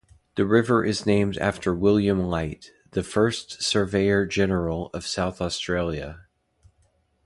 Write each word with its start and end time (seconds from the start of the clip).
The 0.33 0.47
river 0.47 0.83
is 0.83 1.05
named 1.05 1.37
after 1.37 1.75
William 1.75 2.23
Light, 2.23 2.71
the 2.89 3.03
first 3.03 3.61
Surveyor-General 3.61 4.89
of 4.95 5.05
South 5.05 5.39
Australia. 5.39 6.21